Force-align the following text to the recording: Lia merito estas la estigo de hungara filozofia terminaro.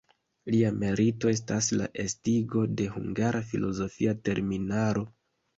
Lia 0.53 0.71
merito 0.83 1.31
estas 1.33 1.67
la 1.81 1.89
estigo 2.05 2.63
de 2.81 2.89
hungara 2.97 3.43
filozofia 3.53 4.19
terminaro. 4.31 5.07